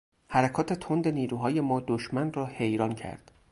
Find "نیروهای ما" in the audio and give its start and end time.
1.07-1.79